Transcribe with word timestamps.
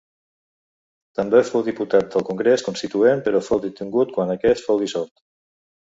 També 1.19 1.41
fou 1.49 1.65
diputat 1.67 2.09
del 2.15 2.25
Congrés 2.31 2.65
Constituent, 2.69 3.23
però 3.29 3.45
fou 3.49 3.61
detingut 3.67 4.15
quan 4.17 4.37
aquest 4.37 4.65
fou 4.71 4.85
dissolt. 4.87 5.15